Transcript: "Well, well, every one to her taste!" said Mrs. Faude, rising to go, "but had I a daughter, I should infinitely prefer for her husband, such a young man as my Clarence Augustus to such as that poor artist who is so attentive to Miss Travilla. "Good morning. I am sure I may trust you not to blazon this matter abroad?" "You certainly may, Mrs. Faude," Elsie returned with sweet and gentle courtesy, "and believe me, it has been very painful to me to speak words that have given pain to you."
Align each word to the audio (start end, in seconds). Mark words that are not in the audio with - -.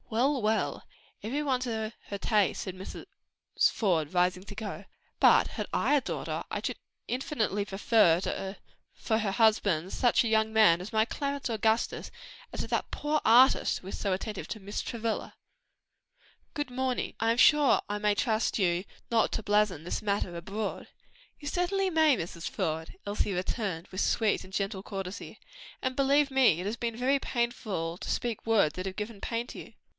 "Well, 0.09 0.41
well, 0.41 0.83
every 1.23 1.41
one 1.41 1.61
to 1.61 1.93
her 2.07 2.17
taste!" 2.17 2.63
said 2.63 2.75
Mrs. 2.75 3.05
Faude, 3.71 4.13
rising 4.13 4.43
to 4.43 4.55
go, 4.55 4.83
"but 5.21 5.47
had 5.49 5.67
I 5.71 5.93
a 5.95 6.01
daughter, 6.01 6.43
I 6.51 6.59
should 6.61 6.79
infinitely 7.07 7.63
prefer 7.63 8.57
for 8.93 9.19
her 9.19 9.31
husband, 9.31 9.93
such 9.93 10.23
a 10.23 10.27
young 10.27 10.51
man 10.51 10.81
as 10.81 10.91
my 10.91 11.05
Clarence 11.05 11.49
Augustus 11.49 12.07
to 12.07 12.15
such 12.57 12.63
as 12.65 12.69
that 12.71 12.91
poor 12.91 13.21
artist 13.23 13.79
who 13.79 13.87
is 13.87 13.97
so 13.97 14.11
attentive 14.11 14.49
to 14.49 14.59
Miss 14.59 14.81
Travilla. 14.81 15.35
"Good 16.55 16.71
morning. 16.71 17.13
I 17.21 17.31
am 17.31 17.37
sure 17.37 17.81
I 17.87 17.97
may 17.97 18.15
trust 18.15 18.59
you 18.59 18.83
not 19.09 19.31
to 19.33 19.43
blazon 19.43 19.83
this 19.83 20.01
matter 20.01 20.35
abroad?" 20.35 20.89
"You 21.39 21.47
certainly 21.47 21.89
may, 21.89 22.17
Mrs. 22.17 22.49
Faude," 22.49 22.95
Elsie 23.05 23.33
returned 23.33 23.87
with 23.89 24.01
sweet 24.01 24.43
and 24.43 24.51
gentle 24.51 24.83
courtesy, 24.83 25.39
"and 25.81 25.95
believe 25.95 26.31
me, 26.31 26.59
it 26.59 26.65
has 26.65 26.75
been 26.75 26.97
very 26.97 27.19
painful 27.19 27.97
to 27.99 28.07
me 28.07 28.09
to 28.09 28.13
speak 28.13 28.45
words 28.45 28.73
that 28.73 28.87
have 28.87 28.95
given 28.97 29.21
pain 29.21 29.45
to 29.47 29.59
you." 29.59 29.73